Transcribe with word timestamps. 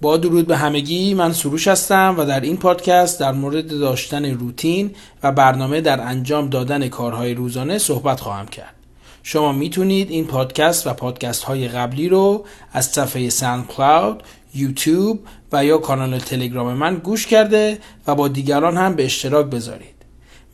با 0.00 0.16
درود 0.16 0.46
به 0.46 0.56
همگی 0.56 1.14
من 1.14 1.32
سروش 1.32 1.68
هستم 1.68 2.14
و 2.18 2.24
در 2.24 2.40
این 2.40 2.56
پادکست 2.56 3.20
در 3.20 3.32
مورد 3.32 3.78
داشتن 3.80 4.24
روتین 4.24 4.90
و 5.22 5.32
برنامه 5.32 5.80
در 5.80 6.00
انجام 6.00 6.48
دادن 6.48 6.88
کارهای 6.88 7.34
روزانه 7.34 7.78
صحبت 7.78 8.20
خواهم 8.20 8.46
کرد. 8.46 8.74
شما 9.22 9.52
می‌تونید 9.52 10.10
این 10.10 10.26
پادکست 10.26 10.86
و 10.86 10.92
پادکست 10.92 11.42
های 11.42 11.68
قبلی 11.68 12.08
رو 12.08 12.44
از 12.72 12.86
صفحه 12.86 13.30
ساند 13.30 13.66
کلاود، 13.66 14.22
یوتیوب 14.54 15.20
و 15.52 15.64
یا 15.64 15.78
کانال 15.78 16.18
تلگرام 16.18 16.72
من 16.72 16.94
گوش 16.96 17.26
کرده 17.26 17.78
و 18.06 18.14
با 18.14 18.28
دیگران 18.28 18.76
هم 18.76 18.94
به 18.94 19.04
اشتراک 19.04 19.46
بذارید. 19.46 19.94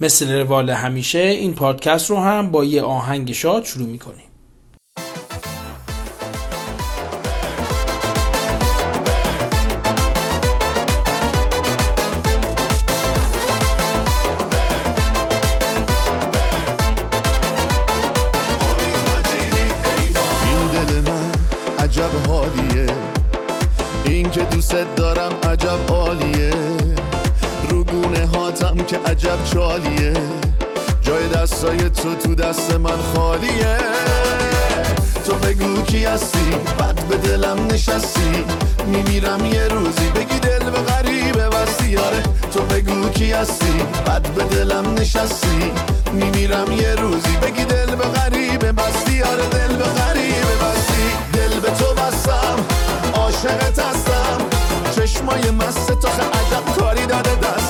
مثل 0.00 0.32
روال 0.32 0.70
همیشه 0.70 1.18
این 1.18 1.54
پادکست 1.54 2.10
رو 2.10 2.16
هم 2.16 2.50
با 2.50 2.64
یه 2.64 2.82
آهنگ 2.82 3.32
شاد 3.32 3.64
شروع 3.64 3.88
می‌کنیم. 3.88 4.23
دوست 24.74 24.96
دارم 24.96 25.32
عجب 25.50 25.92
عالیه. 25.92 26.50
رو 27.70 27.84
گونه 27.84 28.26
هاتم 28.26 28.76
که 28.76 28.98
عجب 29.06 29.44
چالیه. 29.44 30.12
جای 31.02 31.28
دستای 31.28 31.90
تو 31.90 32.14
تو 32.14 32.34
دست 32.34 32.74
من 32.74 32.98
خالیه. 33.14 33.76
تو 35.26 35.34
بگو 35.34 35.82
کی 35.82 36.04
هستی؟ 36.04 36.50
بد 36.78 37.04
به 37.08 37.16
دلم 37.16 37.66
نشستی. 37.66 38.44
میمیرم 38.86 39.46
یه 39.46 39.68
روزی 39.68 40.08
بگی 40.14 40.38
دل 40.38 40.70
به 40.70 40.78
غریبه 40.78 41.48
بستی 41.48 41.96
آره 41.96 42.22
تو 42.54 42.60
بگو 42.60 43.08
کی 43.08 43.32
هستی؟ 43.32 43.82
بد 44.06 44.22
به 44.22 44.44
دلم 44.44 44.94
نشستی. 44.94 45.72
میمیرم 46.12 46.72
یه 46.72 46.94
روزی 46.94 47.36
بگی 47.42 47.64
دل 47.64 47.94
به 47.94 48.04
غریبه 48.04 48.72
بستی. 48.72 49.22
آره 49.22 49.46
دل 49.46 49.76
به 49.76 49.84
غریبه 49.84 50.54
بستی. 50.62 51.06
دل 51.32 51.60
به 51.60 51.70
تو 51.70 51.94
بستم 51.94 52.56
عاشقت 53.14 53.78
هستم. 53.78 54.53
چشمای 54.96 55.50
مست 55.50 55.92
تا 55.92 56.08
عجب 56.08 56.64
کاری 56.78 57.06
داده 57.06 57.34
دستم 57.36 57.63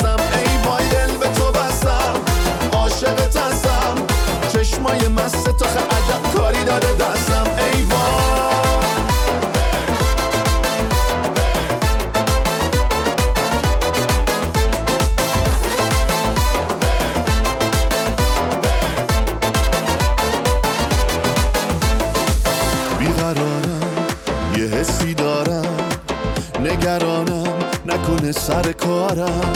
سر 29.08 29.14
کارم 29.14 29.52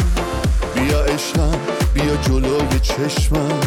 بیا 0.75 1.01
عشقم 1.01 1.59
بیا 1.95 2.17
جلوی 2.17 2.81
چشمم. 2.83 3.61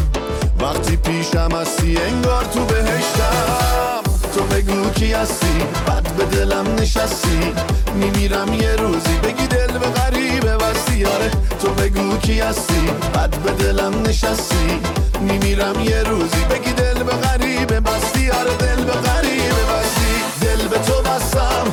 وقتی 0.60 0.96
پیشم 0.96 1.48
هستی 1.60 1.96
انگار 1.96 2.44
تو 2.44 2.64
بهشتم. 2.64 4.02
تو 4.34 4.44
بگو 4.44 4.90
کی 4.90 5.12
هستی؟ 5.12 5.58
بد 5.86 6.12
به 6.12 6.24
دلم 6.24 6.74
نشستی. 6.74 7.52
میمیرم 7.94 8.52
یه 8.52 8.76
روزی 8.76 9.18
بگی 9.22 9.46
دل 9.46 9.78
به 9.78 9.86
غریبه 9.86 10.56
بستی 10.56 11.04
آره 11.04 11.30
تو 11.62 11.68
بگو 11.68 12.16
کی 12.16 12.40
هستی؟ 12.40 12.90
بد 13.14 13.30
به 13.30 13.52
دلم 13.52 14.02
نشستی. 14.02 14.80
میمیرم 15.20 15.80
یه 15.80 16.02
روزی 16.02 16.44
بگی 16.50 16.72
دل 16.72 17.02
به 17.02 17.12
غریبه 17.12 17.80
بستی. 17.80 18.30
آره 18.30 18.56
دل 18.56 18.84
به 18.84 18.92
غریبه 18.92 19.62
بستی. 19.72 20.14
دل 20.40 20.68
به 20.68 20.78
تو 20.78 21.02
بستم 21.02 21.66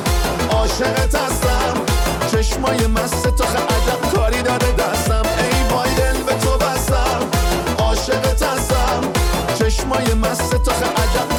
عاشقت 0.50 1.14
هستم. 1.14 1.89
چشمای 2.32 2.86
مست 2.86 3.22
تو 3.36 3.44
عجب 3.44 4.14
کاری 4.14 4.42
داره 4.42 4.72
دستم. 4.72 5.22
ای 5.38 5.74
وای 5.74 5.94
دل 5.94 6.22
به 6.22 6.34
تو 6.34 6.58
بستم 6.58 7.20
عاشقت 7.78 8.42
هستم. 8.42 9.00
چشمای 9.58 10.14
مست 10.14 10.62
تو 10.62 10.70
عجب 10.70 11.29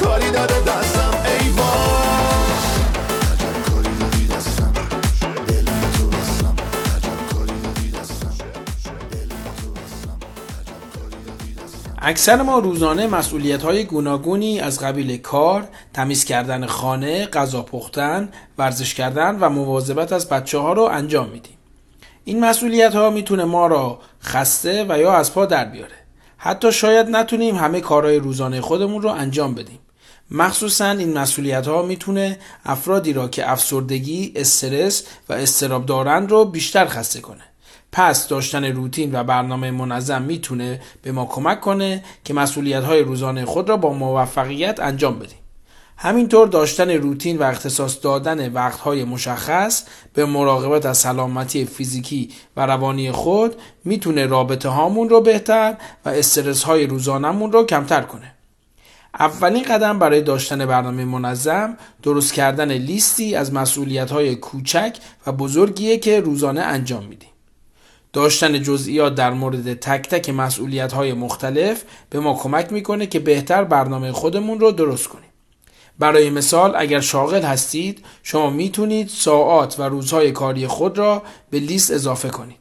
اکثر 12.04 12.42
ما 12.42 12.60
روزانه 12.60 13.08
مسئولیت 13.08 13.64
های 13.64 13.84
گوناگونی 13.84 14.60
از 14.60 14.80
قبیل 14.80 15.18
کار، 15.18 15.68
تمیز 15.94 16.26
کردن 16.26 16.66
خانه، 16.66 17.26
غذا 17.26 17.62
پختن، 17.62 18.30
ورزش 18.58 18.94
کردن 18.94 19.40
و 19.40 19.50
مواظبت 19.50 20.14
از 20.14 20.30
بچه 20.30 20.58
ها 20.58 20.74
رو 20.74 20.84
انجام 20.84 21.30
میدیم. 21.30 21.58
این 22.24 22.46
مسئولیت 22.46 22.96
ها 22.96 23.10
می‌تونه 23.10 23.46
ما 23.46 23.68
را 23.68 24.00
خسته 24.24 24.86
و 24.90 25.00
یا 25.00 25.14
از 25.14 25.34
پا 25.34 25.46
در 25.46 25.66
بیاره. 25.66 25.96
حتی 26.38 26.72
شاید 26.72 27.10
نتونیم 27.10 27.56
همه 27.56 27.82
کارهای 27.82 28.20
روزانه 28.20 28.62
خودمون 28.62 29.02
رو 29.02 29.10
انجام 29.10 29.56
بدیم. 29.56 29.80
مخصوصا 30.32 30.90
این 30.92 31.18
مسئولیت 31.18 31.68
ها 31.68 31.82
می‌تونه 31.82 32.40
افرادی 32.66 33.14
را 33.14 33.28
که 33.28 33.52
افسردگی، 33.52 34.34
استرس 34.36 35.04
و 35.30 35.34
استراب 35.34 35.86
دارند 35.86 36.32
رو 36.32 36.46
بیشتر 36.46 36.86
خسته 36.86 37.22
کنه. 37.22 37.44
پس 37.92 38.28
داشتن 38.28 38.66
روتین 38.66 39.16
و 39.16 39.24
برنامه 39.24 39.72
منظم 39.72 40.22
می‌تونه 40.22 40.82
به 41.02 41.12
ما 41.12 41.26
کمک 41.26 41.62
کنه 41.62 42.04
که 42.24 42.34
مسئولیت 42.34 42.84
های 42.84 43.02
روزانه 43.02 43.46
خود 43.46 43.70
را 43.70 43.78
با 43.78 43.94
موفقیت 43.94 44.80
انجام 44.80 45.20
بدیم. 45.20 45.38
همینطور 45.98 46.48
داشتن 46.48 46.90
روتین 46.90 47.38
و 47.38 47.44
اختصاص 47.44 47.98
دادن 48.04 48.54
وقتهای 48.54 49.04
مشخص 49.04 49.84
به 50.14 50.26
مراقبت 50.26 50.86
از 50.86 50.98
سلامتی 50.98 51.66
فیزیکی 51.66 52.30
و 52.58 52.66
روانی 52.66 53.12
خود 53.12 53.56
می‌تونه 53.86 54.26
رابطه 54.26 54.70
هامون 54.70 55.10
رو 55.10 55.22
بهتر 55.22 55.78
و 56.06 56.10
استرس 56.10 56.64
های 56.64 56.88
روزانمون 56.88 57.52
رو 57.52 57.66
کمتر 57.66 58.02
کنه. 58.02 58.32
اولین 59.20 59.64
قدم 59.64 60.00
برای 60.00 60.22
داشتن 60.22 60.66
برنامه 60.66 61.06
منظم 61.06 61.78
درست 62.04 62.34
کردن 62.34 62.72
لیستی 62.72 63.36
از 63.36 63.54
مسئولیت 63.54 64.12
های 64.12 64.36
کوچک 64.36 64.98
و 65.28 65.32
بزرگیه 65.32 65.98
که 65.98 66.20
روزانه 66.20 66.62
انجام 66.62 67.06
میدیم. 67.06 67.31
داشتن 68.14 68.62
جزئیات 68.62 69.16
در 69.16 69.32
مورد 69.32 69.74
تک 69.74 70.10
تک 70.10 70.30
مسئولیت 70.30 70.94
های 70.94 71.14
مختلف 71.14 71.84
به 72.10 72.20
ما 72.20 72.34
کمک 72.34 72.74
می‌کنه 72.74 73.08
که 73.08 73.20
بهتر 73.20 73.64
برنامه 73.64 74.12
خودمون 74.12 74.60
رو 74.60 74.72
درست 74.72 75.08
کنیم. 75.08 75.30
برای 76.00 76.30
مثال 76.30 76.74
اگر 76.78 77.00
شاغل 77.00 77.42
هستید 77.42 78.06
شما 78.24 78.50
می‌تونید 78.50 79.08
ساعات 79.08 79.80
و 79.80 79.84
روزهای 79.84 80.32
کاری 80.32 80.68
خود 80.68 80.98
را 80.98 81.24
به 81.50 81.60
لیست 81.60 81.92
اضافه 81.92 82.30
کنید. 82.30 82.58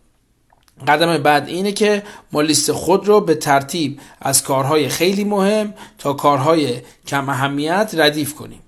قدم 0.88 1.18
بعد 1.18 1.48
اینه 1.48 1.72
که 1.72 2.02
ما 2.32 2.40
لیست 2.40 2.72
خود 2.72 3.08
رو 3.08 3.20
به 3.20 3.34
ترتیب 3.34 4.00
از 4.20 4.42
کارهای 4.42 4.88
خیلی 4.88 5.24
مهم 5.24 5.74
تا 5.98 6.12
کارهای 6.12 6.80
کم 7.06 7.28
اهمیت 7.28 7.94
ردیف 7.96 8.34
کنیم. 8.34 8.60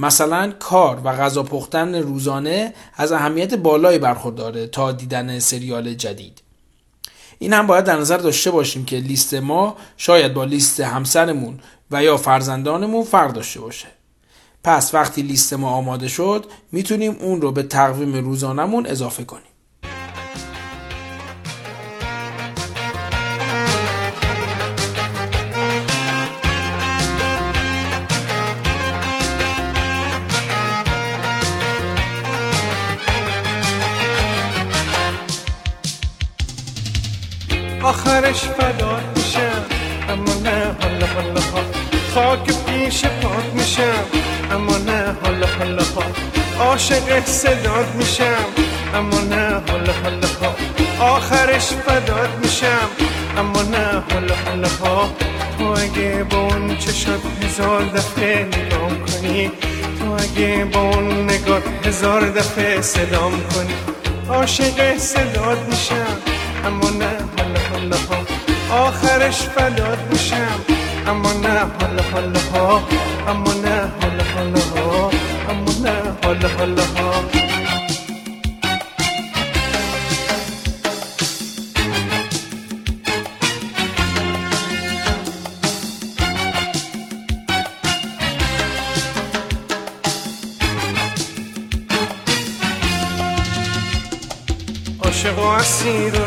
مثلا 0.00 0.52
کار 0.58 1.00
و 1.04 1.12
غذا 1.12 1.42
پختن 1.42 1.94
روزانه 1.94 2.74
از 2.96 3.12
اهمیت 3.12 3.54
بالایی 3.54 3.98
برخورداره 3.98 4.66
تا 4.66 4.92
دیدن 4.92 5.38
سریال 5.38 5.94
جدید. 5.94 6.42
این 7.38 7.52
هم 7.52 7.66
باید 7.66 7.84
در 7.84 7.96
نظر 7.96 8.16
داشته 8.16 8.50
باشیم 8.50 8.84
که 8.84 8.96
لیست 8.96 9.34
ما 9.34 9.76
شاید 9.96 10.34
با 10.34 10.44
لیست 10.44 10.80
همسرمون 10.80 11.60
و 11.90 12.02
یا 12.02 12.16
فرزندانمون 12.16 13.04
فرق 13.04 13.32
داشته 13.32 13.60
باشه. 13.60 13.86
پس 14.64 14.94
وقتی 14.94 15.22
لیست 15.22 15.52
ما 15.52 15.70
آماده 15.70 16.08
شد 16.08 16.46
می‌تونیم 16.72 17.16
اون 17.20 17.40
رو 17.40 17.52
به 17.52 17.62
تقویم 17.62 18.14
روزانمون 18.14 18.86
اضافه 18.86 19.24
کنیم. 19.24 19.49
آخرش 38.30 38.44
فدات 38.44 39.02
میشم 39.16 39.64
اما 40.08 40.34
نه 40.44 40.76
حالا 40.82 41.06
حالا 41.06 41.40
ها 41.40 41.62
خاک 42.14 42.46
پیش 42.66 43.04
پاک 43.04 43.44
میشم 43.54 44.04
اما 44.52 44.78
نه 44.78 45.16
حالا 45.24 45.46
حالا 45.58 45.82
ها 45.82 46.02
عاشق 46.64 47.24
صدات 47.24 47.86
میشم 47.94 48.44
اما 48.94 49.20
نه 49.20 49.62
حالا 49.68 49.92
حالا 49.92 50.28
ها 50.42 50.54
آخرش 51.16 51.66
فدات 51.66 52.28
میشم 52.42 52.88
اما 53.38 53.62
نه 53.62 54.02
حالا 54.12 54.34
حالا 54.46 54.68
ها 54.68 55.10
تو 55.58 55.64
اگه 55.64 56.24
با 56.30 56.38
اون 56.38 56.76
چشات 56.78 57.20
هزار 57.44 57.82
دفعه 57.82 58.44
نگاه 58.44 58.90
کنی 59.06 59.50
تو 60.00 60.12
اگه 60.12 60.64
با 60.64 60.80
اون 60.80 61.24
نگاه 61.24 61.62
هزار 61.84 62.28
دفعه 62.28 62.82
صدام 62.82 63.32
کنی. 63.32 63.74
عاشق 64.28 64.98
صداد 64.98 65.58
میشم 65.70 66.16
اما 66.66 66.90
نه 66.90 67.06
حالا 67.38 67.60
حالا 67.70 67.96
ها 67.96 68.19
آخرش 68.70 69.36
فداد 69.36 69.98
میشم. 70.12 70.60
اما 71.06 71.32
نه 71.32 71.48
حالا 71.80 72.02
حالا 72.12 72.40
ها. 72.54 72.82
اما 73.28 73.52
نه 73.54 73.90
حالا 74.00 74.24
حالا 74.34 74.60
ها. 74.60 75.10
اما 75.50 75.72
نه 75.82 76.16
حالا 76.24 76.48
حالا 76.58 76.82
ها. 76.82 77.10
عاشق 95.04 95.38
و 95.38 95.42
اسیر 95.46 96.14
و 96.20 96.26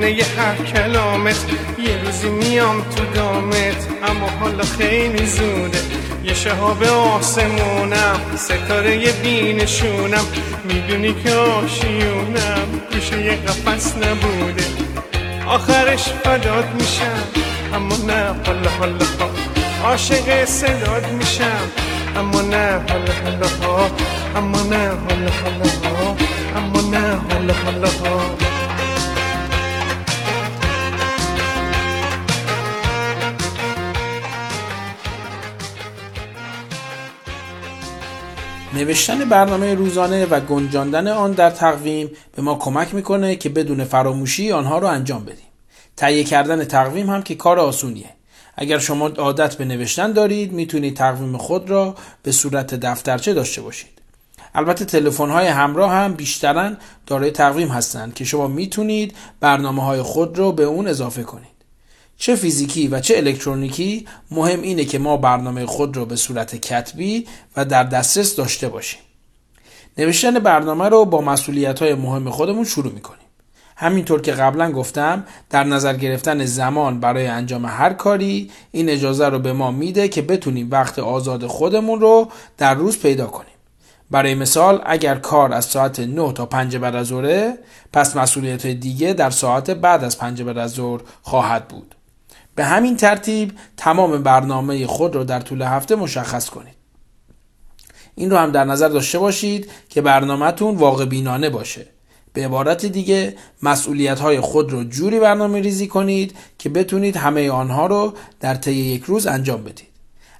رامت 0.00 0.06
دیوونه 0.06 0.10
ی 0.10 0.22
هر 0.22 0.56
کلامت. 0.56 1.44
یه 1.78 1.96
روزی 2.04 2.28
میام 2.28 2.82
تو 2.82 3.04
دامت 3.14 3.86
اما 4.08 4.28
حالا 4.40 4.64
خیلی 4.64 5.26
زوده. 5.26 5.78
یه 6.24 6.34
شهاب 6.34 6.82
آسمونم 6.82 8.20
ستاره 8.36 8.96
یه 8.96 9.12
بینشونم. 9.12 10.24
می‌دونی 10.64 11.14
که 11.24 11.34
آشیونم 11.34 12.68
میشه 12.94 13.24
یه 13.24 13.32
قفص 13.32 13.94
نبوده. 13.96 14.64
آخرش 15.46 16.04
فداد 16.24 16.68
میشم 16.74 17.22
اما 17.74 17.96
نه 17.96 18.34
حالا 18.46 18.70
حالا 18.78 19.04
ها. 19.20 19.30
عاشق 19.88 20.44
صداد 20.44 21.12
میشم 21.12 21.70
اما 22.16 22.40
نه 22.40 22.80
حالا 22.88 23.12
حالا 23.24 23.48
ها. 23.62 23.90
اما 24.36 24.62
نه 24.62 24.76
حالا 24.76 25.30
حالا 25.42 25.70
ها. 25.84 26.16
اما 26.56 26.80
نه 26.80 27.20
حالا 27.30 27.54
حالا 27.64 27.88
ها. 27.88 28.59
نوشتن 38.80 39.24
برنامه 39.24 39.74
روزانه 39.74 40.26
و 40.26 40.40
گنجاندن 40.40 41.08
آن 41.08 41.32
در 41.32 41.50
تقویم 41.50 42.10
به 42.36 42.42
ما 42.42 42.54
کمک 42.54 42.94
می‌کنه 42.94 43.36
که 43.36 43.48
بدون 43.48 43.84
فراموشی 43.84 44.52
آنها 44.52 44.78
رو 44.78 44.86
انجام 44.86 45.24
بدیم. 45.24 45.46
تهیه 45.96 46.24
کردن 46.24 46.64
تقویم 46.64 47.10
هم 47.10 47.22
که 47.22 47.34
کار 47.34 47.58
آسونیه. 47.58 48.10
اگر 48.56 48.78
شما 48.78 49.08
عادت 49.08 49.54
به 49.54 49.64
نوشتن 49.64 50.12
دارید 50.12 50.52
می‌تونید 50.52 50.96
تقویم 50.96 51.36
خود 51.36 51.70
را 51.70 51.94
به 52.22 52.32
صورت 52.32 52.74
دفترچه 52.74 53.34
داشته 53.34 53.62
باشید. 53.62 53.90
البته 54.54 54.84
تلفن 54.84 55.30
های 55.30 55.46
همراه 55.46 55.92
هم 55.92 56.14
بیشترن 56.14 56.76
دارای 57.06 57.30
تقویم 57.30 57.68
هستند 57.68 58.14
که 58.14 58.24
شما 58.24 58.46
می‌تونید 58.46 59.14
برنامه 59.40 59.84
های 59.84 60.02
خود 60.02 60.38
را 60.38 60.50
به 60.50 60.64
اون 60.64 60.88
اضافه 60.88 61.22
کنید. 61.22 61.59
چه 62.20 62.36
فیزیکی 62.36 62.88
و 62.88 63.00
چه 63.00 63.16
الکترونیکی 63.16 64.06
مهم 64.30 64.62
اینه 64.62 64.84
که 64.84 64.98
ما 64.98 65.16
برنامه 65.16 65.66
خود 65.66 65.96
رو 65.96 66.06
به 66.06 66.16
صورت 66.16 66.56
کتبی 66.56 67.26
و 67.56 67.64
در 67.64 67.84
دسترس 67.84 68.36
داشته 68.36 68.68
باشیم. 68.68 69.00
نوشتن 69.98 70.38
برنامه 70.38 70.88
رو 70.88 71.04
با 71.04 71.20
مسئولیت 71.20 71.82
های 71.82 71.94
مهم 71.94 72.30
خودمون 72.30 72.64
شروع 72.64 72.92
می‌کنیم. 72.92 73.26
همینطور 73.76 74.20
که 74.20 74.32
قبلا 74.32 74.72
گفتم 74.72 75.24
در 75.50 75.64
نظر 75.64 75.96
گرفتن 75.96 76.44
زمان 76.44 77.00
برای 77.00 77.26
انجام 77.26 77.66
هر 77.66 77.92
کاری 77.92 78.50
این 78.70 78.88
اجازه 78.88 79.28
رو 79.28 79.38
به 79.38 79.52
ما 79.52 79.70
میده 79.70 80.08
که 80.08 80.22
بتونیم 80.22 80.68
وقت 80.70 80.98
آزاد 80.98 81.46
خودمون 81.46 82.00
رو 82.00 82.28
در 82.58 82.74
روز 82.74 82.98
پیدا 82.98 83.26
کنیم. 83.26 83.54
برای 84.10 84.34
مثال 84.34 84.82
اگر 84.86 85.14
کار 85.14 85.52
از 85.52 85.64
ساعت 85.64 86.00
9 86.00 86.32
تا 86.32 86.46
5 86.46 86.76
بعد 86.76 86.94
از 86.94 87.06
ظهره 87.06 87.58
پس 87.92 88.16
مسئولیت 88.16 88.66
دیگه 88.66 89.12
در 89.12 89.30
ساعت 89.30 89.70
بعد 89.70 90.04
از 90.04 90.18
5 90.18 90.42
بعد 90.42 90.58
از 90.58 90.70
ظهر 90.70 91.00
خواهد 91.22 91.68
بود. 91.68 91.94
به 92.54 92.64
همین 92.64 92.96
ترتیب 92.96 93.52
تمام 93.76 94.22
برنامه 94.22 94.86
خود 94.86 95.14
را 95.14 95.24
در 95.24 95.40
طول 95.40 95.62
هفته 95.62 95.94
مشخص 95.94 96.50
کنید. 96.50 96.74
این 98.14 98.30
رو 98.30 98.36
هم 98.36 98.50
در 98.50 98.64
نظر 98.64 98.88
داشته 98.88 99.18
باشید 99.18 99.70
که 99.88 100.00
برنامهتون 100.00 100.76
واقع 100.76 101.04
بینانه 101.04 101.50
باشه. 101.50 101.86
به 102.32 102.44
عبارت 102.44 102.86
دیگه 102.86 103.36
مسئولیت 103.62 104.20
های 104.20 104.40
خود 104.40 104.72
رو 104.72 104.84
جوری 104.84 105.20
برنامه 105.20 105.60
ریزی 105.60 105.86
کنید 105.86 106.36
که 106.58 106.68
بتونید 106.68 107.16
همه 107.16 107.50
آنها 107.50 107.86
رو 107.86 108.14
در 108.40 108.54
طی 108.54 108.72
یک 108.72 109.02
روز 109.02 109.26
انجام 109.26 109.64
بدید. 109.64 109.88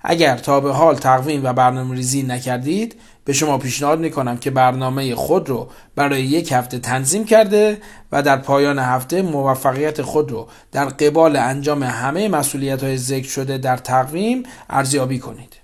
اگر 0.03 0.37
تا 0.37 0.61
به 0.61 0.73
حال 0.73 0.95
تقویم 0.95 1.45
و 1.45 1.53
برنامه 1.53 1.97
ریزی 1.97 2.23
نکردید 2.23 2.95
به 3.25 3.33
شما 3.33 3.59
پیشنهاد 3.59 4.01
می‌کنم 4.01 4.37
که 4.37 4.51
برنامه 4.51 5.15
خود 5.15 5.49
رو 5.49 5.69
برای 5.95 6.23
یک 6.23 6.53
هفته 6.53 6.79
تنظیم 6.79 7.25
کرده 7.25 7.79
و 8.13 8.23
در 8.23 8.37
پایان 8.37 8.79
هفته 8.79 9.23
موفقیت 9.23 10.03
خود 10.03 10.31
رو 10.31 10.49
در 10.73 10.85
قبال 10.85 11.37
انجام 11.37 11.83
همه 11.83 12.29
مسئولیت 12.29 12.83
های 12.83 12.97
ذکر 12.97 13.29
شده 13.29 13.59
در 13.59 13.77
تقویم 13.77 14.43
ارزیابی 14.71 15.19
کنید. 15.19 15.60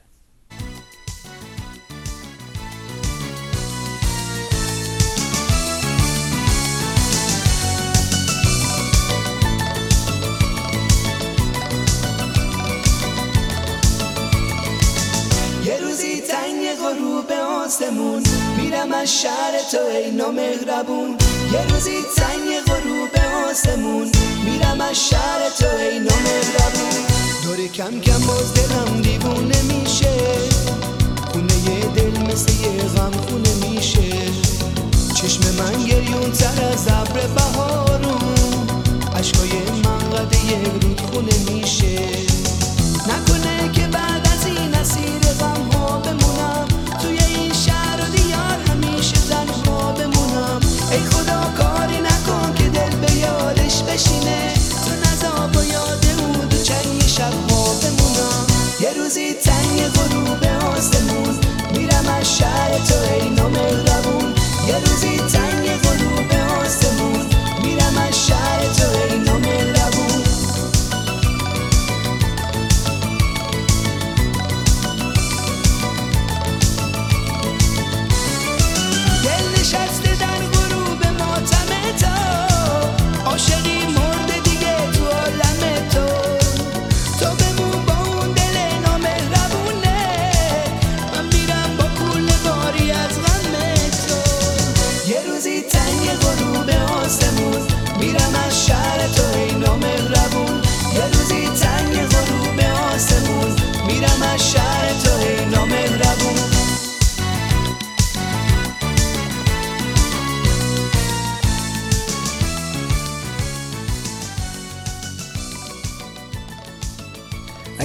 نامهربون 21.57 21.93
یه 21.93 22.26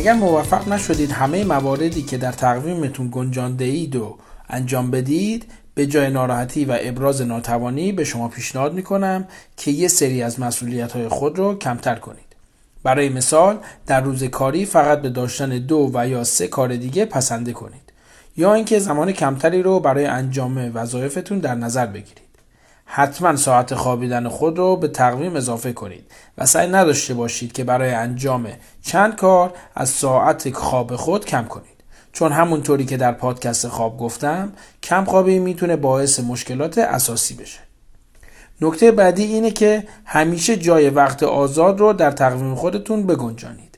اگر 0.01 0.13
موفق 0.13 0.67
نشدید 0.67 1.11
همه 1.11 1.43
مواردی 1.43 2.01
که 2.01 2.17
در 2.17 2.31
تقویمتون 2.31 3.09
گنجانده 3.11 3.65
اید 3.65 3.95
و 3.95 4.17
انجام 4.49 4.91
بدید 4.91 5.45
به 5.75 5.85
جای 5.85 6.09
ناراحتی 6.09 6.65
و 6.65 6.77
ابراز 6.81 7.21
ناتوانی 7.21 7.91
به 7.91 8.03
شما 8.03 8.27
پیشنهاد 8.27 8.73
می‌کنم 8.73 9.27
که 9.57 9.71
یه 9.71 9.87
سری 9.87 10.23
از 10.23 10.39
مسئولیت 10.39 10.91
های 10.91 11.07
خود 11.07 11.37
رو 11.37 11.57
کمتر 11.57 11.95
کنید. 11.95 12.35
برای 12.83 13.09
مثال 13.09 13.57
در 13.87 14.01
روز 14.01 14.23
کاری 14.23 14.65
فقط 14.65 15.01
به 15.01 15.09
داشتن 15.09 15.49
دو 15.49 15.91
و 15.93 16.07
یا 16.07 16.23
سه 16.23 16.47
کار 16.47 16.75
دیگه 16.75 17.05
پسنده 17.05 17.53
کنید. 17.53 17.91
یا 18.37 18.53
اینکه 18.53 18.79
زمان 18.79 19.11
کمتری 19.11 19.63
رو 19.63 19.79
برای 19.79 20.05
انجام 20.05 20.71
وظایفتون 20.73 21.39
در 21.39 21.55
نظر 21.55 21.85
بگیرید 21.85 22.30
حتما 22.93 23.35
ساعت 23.35 23.75
خوابیدن 23.75 24.27
خود 24.27 24.57
رو 24.57 24.75
به 24.75 24.87
تقویم 24.87 25.35
اضافه 25.35 25.73
کنید 25.73 26.11
و 26.37 26.45
سعی 26.45 26.67
نداشته 26.67 27.13
باشید 27.13 27.51
که 27.51 27.63
برای 27.63 27.91
انجام 27.93 28.47
چند 28.81 29.15
کار 29.15 29.53
از 29.75 29.89
ساعت 29.89 30.51
خواب 30.53 30.95
خود 30.95 31.25
کم 31.25 31.45
کنید. 31.45 31.83
چون 32.11 32.31
همونطوری 32.31 32.85
که 32.85 32.97
در 32.97 33.11
پادکست 33.11 33.67
خواب 33.67 33.97
گفتم 33.97 34.53
کم 34.83 35.05
خوابی 35.05 35.39
می‌تونه 35.39 35.75
باعث 35.75 36.19
مشکلات 36.19 36.77
اساسی 36.77 37.35
بشه. 37.35 37.59
نکته 38.61 38.91
بعدی 38.91 39.23
اینه 39.23 39.51
که 39.51 39.87
همیشه 40.05 40.57
جای 40.57 40.89
وقت 40.89 41.23
آزاد 41.23 41.79
رو 41.79 41.93
در 41.93 42.11
تقویم 42.11 42.55
خودتون 42.55 43.07
بگنجانید. 43.07 43.70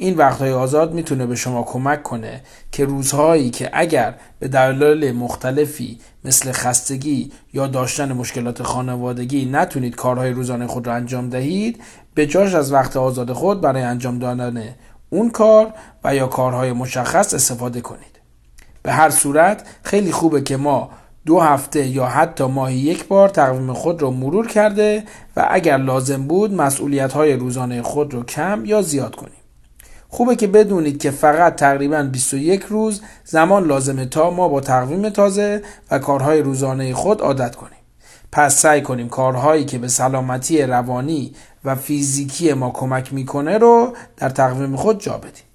این 0.00 0.16
وقتهای 0.16 0.52
آزاد 0.52 0.94
می‌تونه 0.94 1.26
به 1.26 1.34
شما 1.34 1.62
کمک 1.62 2.02
کنه 2.02 2.40
که 2.72 2.84
روزهایی 2.84 3.50
که 3.50 3.70
اگر 3.72 4.14
به 4.38 4.48
دلایل 4.48 5.12
مختلفی 5.12 5.98
مثل 6.24 6.52
خستگی 6.52 7.32
یا 7.52 7.66
داشتن 7.66 8.12
مشکلات 8.12 8.62
خانوادگی 8.62 9.44
نتونید 9.44 9.96
کارهای 9.96 10.30
روزانه 10.30 10.66
خود 10.66 10.86
را 10.86 10.94
انجام 10.94 11.28
دهید 11.30 11.82
به 12.14 12.26
جاش 12.26 12.54
از 12.54 12.72
وقت 12.72 12.96
آزاد 12.96 13.32
خود 13.32 13.60
برای 13.60 13.82
انجام 13.82 14.18
دادن 14.18 14.74
اون 15.10 15.30
کار 15.30 15.72
و 16.04 16.14
یا 16.14 16.26
کارهای 16.26 16.72
مشخص 16.72 17.34
استفاده 17.34 17.80
کنید. 17.80 18.20
به 18.82 18.92
هر 18.92 19.10
صورت 19.10 19.66
خیلی 19.82 20.12
خوبه 20.12 20.42
که 20.42 20.56
ما 20.56 20.90
دو 21.26 21.40
هفته 21.40 21.86
یا 21.86 22.06
حتی 22.06 22.44
ماهی 22.44 22.76
یک 22.76 23.06
بار 23.06 23.28
تقویم 23.28 23.72
خود 23.72 24.02
را 24.02 24.10
مرور 24.10 24.46
کرده 24.46 25.04
و 25.36 25.46
اگر 25.50 25.76
لازم 25.76 26.22
بود 26.22 26.54
مسئولیت 26.54 27.12
های 27.12 27.32
روزانه 27.32 27.82
خود 27.82 28.14
را 28.14 28.22
کم 28.22 28.64
یا 28.64 28.82
زیاد 28.82 29.16
کنیم. 29.16 29.37
خوبه 30.08 30.36
که 30.36 30.46
بدونید 30.46 31.02
که 31.02 31.10
فقط 31.10 31.54
تقریبا 31.54 32.02
21 32.02 32.62
روز 32.62 33.02
زمان 33.24 33.66
لازمه 33.66 34.06
تا 34.06 34.30
ما 34.30 34.48
با 34.48 34.60
تقویم 34.60 35.08
تازه 35.08 35.62
و 35.90 35.98
کارهای 35.98 36.42
روزانه 36.42 36.94
خود 36.94 37.20
عادت 37.20 37.56
کنیم. 37.56 37.78
پس 38.32 38.56
سعی 38.56 38.82
کنیم 38.82 39.08
کارهایی 39.08 39.64
که 39.64 39.78
به 39.78 39.88
سلامتی 39.88 40.62
روانی 40.62 41.34
و 41.64 41.74
فیزیکی 41.74 42.52
ما 42.52 42.70
کمک 42.70 43.12
می‌کنه 43.12 43.58
رو 43.58 43.96
در 44.16 44.28
تقویم 44.28 44.76
خود 44.76 45.00
جا 45.00 45.18
بدیم. 45.18 45.47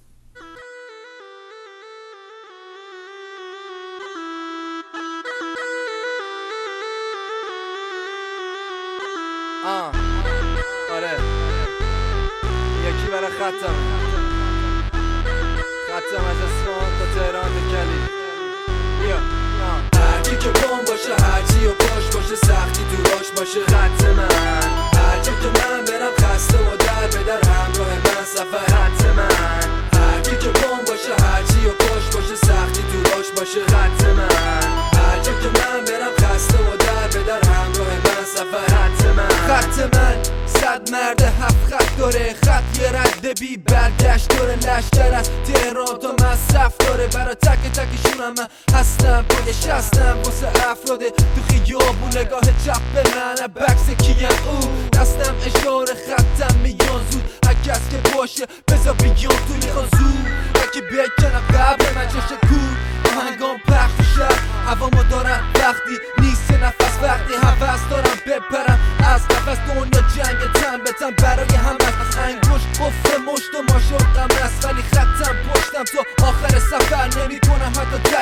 من. 39.84 40.16
صد 40.46 40.90
مرد 40.92 41.22
هفت 41.22 41.74
خط 41.74 41.98
داره. 41.98 42.34
خط 42.44 42.78
یه 42.80 42.92
رد 42.92 43.40
بی 43.40 43.56
برگشت 43.56 44.28
داره. 44.38 44.56
لشتر 44.56 45.14
از 45.14 45.30
تهران 45.46 45.98
تا 46.02 46.26
مصرف 46.26 46.76
داره. 46.78 47.06
برا 47.06 47.34
تک 47.34 47.72
تکشونم 47.72 48.34
من 48.38 48.48
هستم. 48.78 49.24
پای 49.28 49.52
شستم 49.52 50.16
واسه 50.24 50.46
افراد 50.46 51.00
تو 51.08 51.40
خیابون. 51.48 52.08
نگاه 52.08 52.40
چپ 52.66 52.82
به 52.94 53.02
من 53.16 53.46
بکس 53.46 54.02
کیم 54.02 54.28
او. 54.50 54.58
دستم 54.92 55.34
اشاره 55.46 55.94
خطم 56.06 56.56
میان 56.62 57.02
زود. 57.10 57.24
هر 57.46 57.54
کس 57.54 57.80
که 57.90 58.16
باشه 58.16 58.46
بذار 58.68 58.94
بیان 58.94 59.16
تو 59.16 59.54
می‌خوان 59.62 59.88
زود. 59.98 60.26
هرکی 60.56 60.80
بکنم 60.80 61.42
قبل 61.58 61.94
من 61.94 62.08
جاش 62.08 62.38
کور. 62.48 62.94
آهنگام 63.18 63.58
پخش 63.68 64.14
شد 64.16 64.38
هوا 64.66 64.88
ما 64.92 65.02
دارم 65.02 65.52
وقتی 65.54 65.98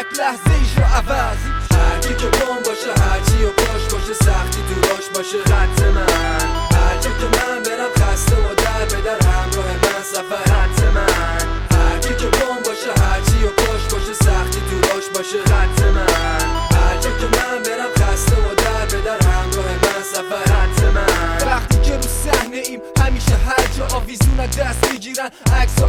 تک 0.03 0.19
لحظه 0.21 0.55
ایش 0.61 0.79
رو 0.79 0.85
عوض. 0.85 1.39
هرکی 1.73 2.15
که 2.15 2.27
بام 2.39 2.59
باشه 2.67 2.93
هرچی 3.03 3.45
و 3.45 3.51
باش 3.59 3.85
باشه 3.93 4.15
سختی 4.15 4.61
دوراش 4.69 5.07
باشه 5.15 5.39
خط 5.51 5.83
من. 5.97 6.47
هرجا 6.77 7.11
که 7.21 7.27
من 7.37 7.63
برم 7.63 7.93
خسته 8.01 8.37
و 8.37 8.55
در 8.55 8.85
به 8.91 9.03
در 9.03 9.27
همراه 9.29 9.67
من 9.85 10.03
سفر. 10.13 10.45
خط 10.53 10.79
من. 10.95 11.43
هرکی 11.79 12.15
که 12.15 12.27
بام 12.39 12.59
باشه 12.67 12.93
هرچی 13.03 13.39
و 13.45 13.51
باش 13.57 13.83
باشه 13.93 14.15
سختی 14.15 14.61
دوراش 14.71 15.07
باشه 15.15 15.39
خط 15.51 15.83
من. 15.97 16.47
هرجا 16.77 17.11
که 17.21 17.27
من 17.37 17.63
برم 17.63 17.93
خسته 18.01 18.37
و 18.37 18.55
در 18.55 18.87
به 18.87 19.03
در 19.07 19.27
همراه 19.29 19.73
من 19.85 20.03
سفر. 20.13 20.45
خط 20.53 20.85
من. 20.95 21.49
وقتی 21.49 21.81
که 21.81 21.97
رو 21.97 22.09
صحنه 22.25 22.57
ایم 22.57 22.81
همیشه 23.05 23.37
هر 23.47 23.67
جا 23.79 23.97
آویزون 23.97 24.37
دست 24.37 24.91
می‌گیرن. 24.93 25.31
عکس 25.61 25.79
و 25.79 25.87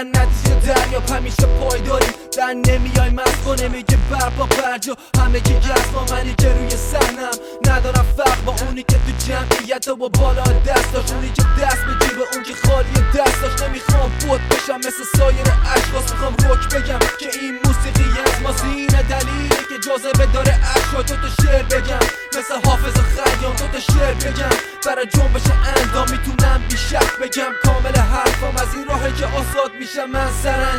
در 0.00 0.06
نتیجه 0.06 0.79
دریا 0.90 1.16
همیشه 1.16 1.46
پای 1.46 1.80
داریم 1.80 2.12
در 2.36 2.52
نمیای 2.52 3.10
مست 3.10 3.62
میگه 3.62 3.98
برپا 4.10 4.46
برجا 4.46 4.96
همه 5.18 5.40
که 5.40 5.52
گرس 5.52 6.12
منی 6.12 6.34
که 6.38 6.52
روی 6.52 6.70
سحنم 6.70 7.36
ندارم 7.66 8.06
فرق 8.16 8.44
با 8.44 8.54
اونی 8.60 8.82
که 8.82 8.96
تو 8.96 9.12
جمعیت 9.26 9.88
و 9.88 9.96
با 9.96 10.08
بالا 10.08 10.42
دست 10.42 10.92
داشت. 10.92 11.12
اونی 11.12 11.28
که 11.28 11.42
دست 11.62 11.84
به 11.84 12.24
اون 12.34 12.44
که 12.44 12.54
خالی 12.68 12.88
دست 13.14 13.42
داشت. 13.42 13.62
نمی‌خوام 13.62 14.10
بود 14.20 14.40
بشم 14.50 14.78
مثل 14.78 15.04
سایر 15.18 15.46
اشخاص 15.76 16.12
می‌خوام 16.12 16.36
روک 16.48 16.74
بگم 16.74 16.98
که 17.20 17.28
این 17.40 17.58
موسیقی 17.64 18.20
از 18.24 18.42
ماست 18.42 18.64
اینه 18.64 19.02
دلیلی 19.02 19.48
که 19.48 19.88
جاذبه 19.88 20.26
داره 20.26 20.60
اشکا 20.76 21.02
تو 21.02 21.14
تا 21.16 21.42
شعر 21.42 21.62
بگم. 21.62 22.06
مثل 22.38 22.54
حافظ 22.68 22.94
خیام. 22.94 23.56
تو 23.56 23.66
تا 23.72 23.80
شعر 23.80 24.14
بگم. 24.14 24.56
برای 24.86 25.06
جنبش 25.06 25.42
اندام 25.76 26.10
می‌تونم 26.10 26.62
بیشک 26.68 27.18
بگم. 27.22 27.52
کامل 27.64 27.96
حرفم 27.96 28.56
از 28.62 28.74
این 28.74 28.86
راهی 28.88 29.12
که 29.12 29.26
آزاد 29.26 29.72
میشم. 29.80 30.10
من 30.10 30.30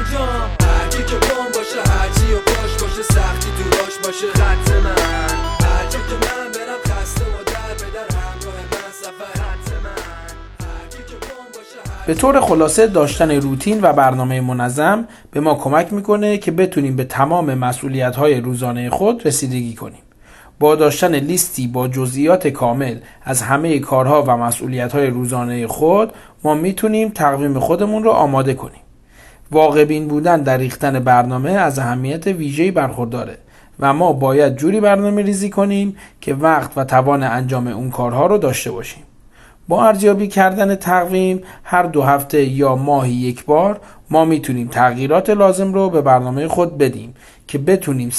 سرانجام 0.02 0.50
هرکی 0.62 0.98
که 0.98 1.16
بام 1.16 1.46
باشه 1.56 1.92
هرچی 1.92 2.34
و 2.34 2.38
باش 2.46 2.74
باشه 2.82 3.04
سختی 3.04 3.50
دوراش 3.64 3.98
باشه 4.04 4.28
خط 4.34 4.72
من 4.72 4.96
هرجا 5.68 6.00
که 6.00 6.16
من 6.22 6.52
برم 6.52 6.82
خسته 6.86 7.22
و 7.22 7.44
در 7.46 7.74
به 7.78 8.16
همراه 8.16 8.56
من 8.72 8.92
سفر 9.02 9.42
من 9.84 9.96
به 12.08 12.14
طور 12.14 12.42
خلاصه 12.42 12.88
داشتن 12.88 13.32
روتین 13.32 13.80
و 13.82 13.94
برنامه 13.94 14.42
منظم 14.42 15.08
به 15.32 15.40
ما 15.40 15.56
کمک 15.56 15.94
می‌کنه 15.94 16.38
که 16.38 16.52
بتونیم 16.52 16.96
به 16.96 17.04
تمام 17.04 17.54
مسئولیت 17.54 18.16
های 18.16 18.42
روزانه 18.42 18.90
خود 18.90 19.28
رسیدگی 19.28 19.74
کنیم. 19.74 20.02
با 20.60 20.76
داشتن 20.76 21.16
لیستی 21.16 21.68
با 21.68 21.88
جزئیات 21.88 22.48
کامل 22.48 22.98
از 23.24 23.42
همه 23.42 23.80
کارها 23.80 24.24
و 24.24 24.38
مسئولیت 24.38 24.92
های 24.92 25.08
روزانه 25.08 25.68
خود 25.68 26.14
ما 26.44 26.54
می‌تونیم 26.54 27.10
تقویم 27.10 27.60
خودمون 27.60 28.04
رو 28.04 28.10
آماده 28.10 28.54
کنیم. 28.54 28.82
واقع 29.52 29.86
بین 29.86 30.08
بودن 30.08 30.42
در 30.42 30.58
ریختن 30.58 31.00
برنامه 31.00 31.52
از 31.52 31.80
اهمیت 31.80 32.28
ویژه‌ای 32.28 32.72
برخورداره 32.72 33.38
و 33.80 33.94
ما 33.94 34.14
باید 34.14 34.56
جوری 34.56 34.80
برنامه 34.80 35.22
ریزی 35.22 35.50
کنیم 35.50 35.98
که 36.22 36.34
وقت 36.34 36.72
و 36.76 36.84
توان 36.84 37.24
انجام 37.24 37.68
اون 37.68 37.90
کارها 37.90 38.26
رو 38.26 38.38
داشته 38.38 38.72
باشیم. 38.72 39.04
با 39.68 39.86
ارزیابی 39.86 40.28
کردن 40.28 40.76
تقویم 40.76 41.42
هر 41.64 41.84
دو 41.84 42.02
هفته 42.02 42.44
یا 42.44 42.76
ماهی 42.76 43.14
یک 43.14 43.46
بار 43.46 43.80
ما 44.10 44.26
می‌تونیم 44.26 44.68
تغییرات 44.68 45.30
لازم 45.30 45.74
رو 45.74 45.90
به 45.90 46.02
برنامه 46.02 46.48
خود 46.48 46.78
بدیم 46.78 47.14
که 47.48 47.58
بتونیم 47.58 48.10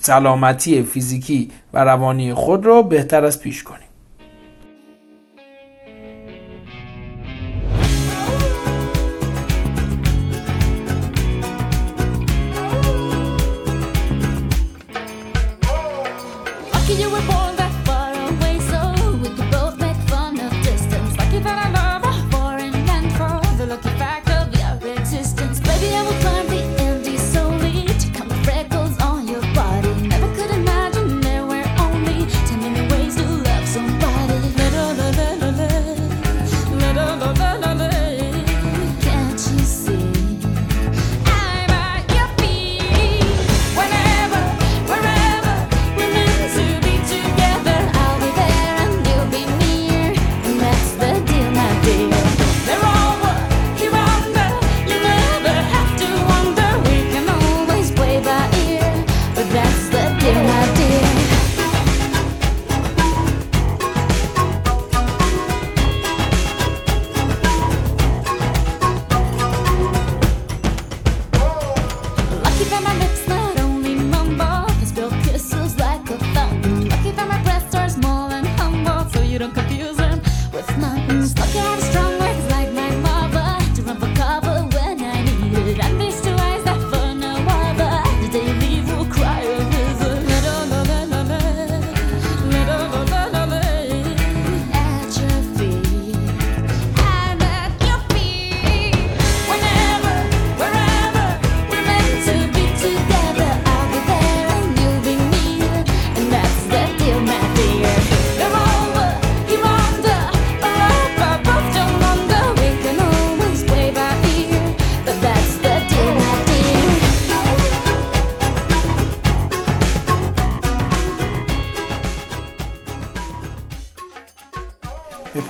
سلامتی 0.00 0.82
فیزیکی 0.82 1.50
و 1.72 1.84
روانی 1.84 2.34
خود 2.34 2.66
رو 2.66 2.82
بهتر 2.82 3.24
از 3.24 3.40
پیش 3.40 3.62
کنیم 3.62 3.83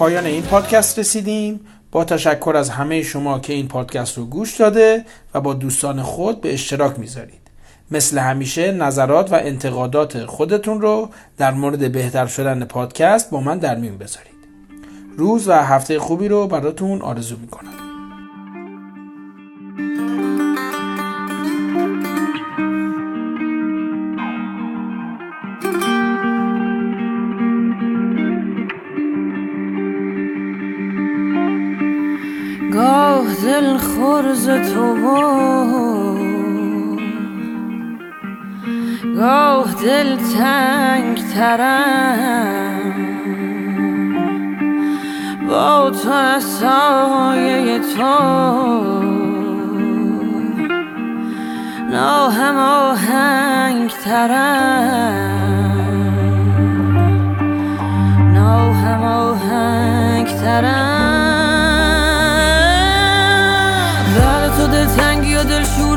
پایان 0.05 0.27
این 0.27 0.43
پادکست 0.43 0.99
رسیدیم. 0.99 1.61
با 1.93 2.05
تشکر 2.05 2.55
از 2.57 2.71
همه 2.71 3.03
شما 3.03 3.39
که 3.39 3.53
این 3.53 3.69
پادکست 3.69 4.19
رو 4.19 4.25
گوش 4.25 4.57
داده 4.57 5.05
و 5.35 5.41
با 5.41 5.55
دوستان 5.55 6.03
خود 6.03 6.41
به 6.41 6.55
اشتراک 6.55 6.99
می‌ذارید. 6.99 7.41
مثل 7.91 8.19
همیشه 8.19 8.73
نظرات 8.73 9.33
و 9.33 9.35
انتقادات 9.35 10.25
خودتون 10.27 10.81
رو 10.81 11.09
در 11.39 11.51
مورد 11.51 11.93
بهتر 11.93 12.27
شدن 12.27 12.65
پادکست 12.65 13.31
با 13.31 13.41
من 13.41 13.59
در 13.59 13.77
میون 13.77 13.99
بذارید. 13.99 14.35
روز 15.17 15.49
و 15.49 15.53
هفته 15.53 15.99
خوبی 15.99 16.29
رو 16.29 16.47
براتون 16.47 17.03
آرزو 17.03 17.37
می‌کنم. 17.37 17.84
خورز 34.45 34.73
تو 34.73 34.95
گاه 39.17 39.75
دل 39.83 40.17
تنگ 40.17 41.19
با 45.49 45.91
تو 45.91 46.11
از 46.11 46.43
سایه 46.43 47.79
تو 47.79 48.03
ناهم 51.91 52.57
آهنگ 52.57 53.91
ترم 53.91 55.25
ناهم 58.35 59.03
آهنگ 59.03 60.27
ترم 60.27 60.94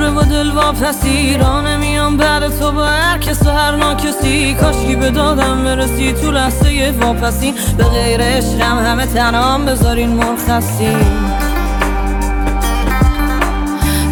شوره 0.07 0.19
و 0.19 0.23
دل 0.23 0.51
واپسی 0.51 1.37
را 1.37 1.61
نمیام 1.61 2.17
بعد 2.17 2.59
تو 2.59 2.71
با 2.71 2.85
هر 2.85 3.17
کس 3.17 3.45
و 3.45 3.49
هر 3.49 3.75
ناکسی. 3.75 4.55
کاشکی 4.55 4.95
به 4.95 5.11
دادم 5.11 5.63
برسی 5.63 6.13
تو 6.13 6.31
لحظه 6.31 6.93
واپسی. 7.01 7.53
به 7.77 7.83
غیر 7.83 8.21
عشقم 8.21 8.85
همه 8.85 9.05
تنام 9.05 9.65
بذارین 9.65 10.09
مرخصی. 10.09 10.95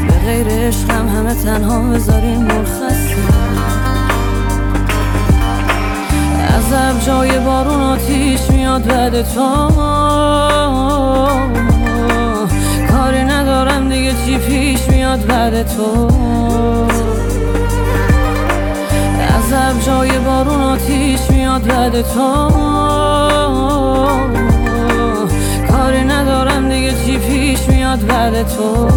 به 0.07 0.13
غیر 0.25 0.47
عشقم 0.47 1.07
همه 1.07 1.35
تنها 1.43 1.79
بذارین 1.79 2.43
مرخصی. 2.43 3.15
عذب 6.57 7.05
جای 7.05 7.39
بارون 7.39 7.81
آتیش 7.81 8.41
میاد 8.49 8.85
بعد 8.87 9.21
تو. 9.21 10.04
تو. 15.63 16.07
عذب 19.35 19.79
جای 19.85 20.19
بارون 20.19 20.61
آتیش 20.61 21.19
میاد 21.29 21.67
بعد 21.67 22.01
تو. 22.01 22.49
کاری 25.71 26.03
ندارم 26.03 26.69
دیگه 26.69 26.93
چی 27.05 27.17
پیش 27.17 27.69
میاد 27.69 28.05
بعد 28.05 28.47
تو. 28.47 28.87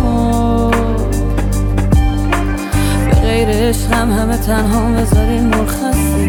به 3.10 3.16
غیر 3.22 3.48
عشقم 3.48 4.12
همه 4.12 4.36
تنها 4.36 4.90
بذارین 4.90 5.46
مرخصی. 5.46 6.27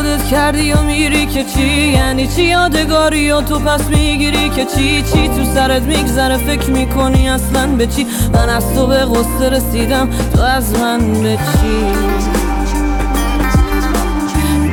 خودت 0.00 0.24
کردی 0.24 0.72
و 0.72 0.82
میری 0.82 1.26
که 1.26 1.44
چی؟ 1.44 1.92
یعنی 1.92 2.26
چی 2.26 2.42
یادگاری 2.42 3.30
و 3.30 3.40
تو 3.40 3.58
پس 3.58 3.88
می‌گیری 3.88 4.48
که 4.48 4.64
چی؟ 4.64 5.02
چی 5.02 5.28
تو 5.28 5.44
سرت 5.54 5.82
میگذره؟ 5.82 6.36
فکر 6.36 6.70
می‌کنی 6.70 7.28
اصلا 7.28 7.66
به 7.66 7.86
چی؟ 7.86 8.06
من 8.34 8.48
از 8.48 8.74
تو 8.74 8.86
به 8.86 9.04
قصه 9.04 9.50
رسیدم 9.50 10.08
تو 10.34 10.42
از 10.42 10.78
من 10.78 10.98
به 11.22 11.36
چی؟ 11.36 11.82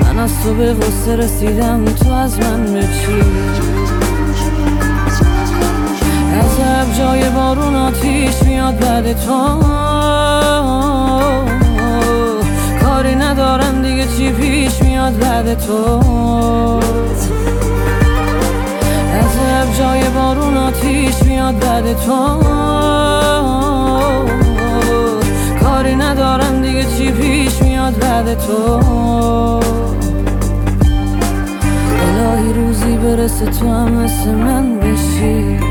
من 0.03 0.19
از 0.19 0.43
تو 0.43 0.53
به 0.53 0.73
قصه 0.73 1.15
رسیدم 1.15 1.85
تو 1.85 2.11
از 2.11 2.39
من 2.39 2.65
به 2.73 2.81
چی؟ 2.81 3.21
عذب 6.39 6.97
جای 6.97 7.29
بارون 7.29 7.75
آتیش 7.75 8.43
میاد 8.43 8.79
بعد 8.79 9.25
تو. 9.25 9.63
کاری 13.07 13.19
ندارم 13.19 13.81
دیگه 13.81 14.07
چی 14.17 14.31
پیش 14.31 14.81
میاد 14.81 15.19
بعد 15.19 15.53
تو. 15.59 15.99
عذب 19.13 19.77
جای 19.79 20.09
بارون 20.09 20.57
آتیش 20.57 21.23
میاد 21.23 21.59
بعد 21.59 21.93
تو. 21.93 22.39
کاری 25.63 25.95
ندارم 25.95 26.61
دیگه 26.61 26.85
چی 26.97 27.11
پیش 27.11 27.61
میاد 27.61 27.99
بعد 27.99 28.39
تو. 28.39 28.79
الهی 32.01 32.53
روزی 32.53 32.97
برسه 32.97 33.45
تو 33.45 33.69
هم 33.69 33.91
مثل 33.91 34.31
من 34.31 34.79
بشی. 34.79 35.66